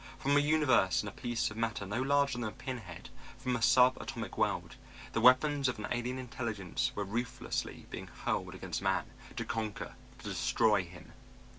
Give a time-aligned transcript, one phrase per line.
[0.17, 3.55] From a universe in a piece of matter no larger than a pin head, from
[3.55, 4.75] a sub atomic world,
[5.13, 10.25] the weapons of an alien intelligence were ruthlessly being hurled against man, to conquer, to
[10.27, 11.13] destroy him.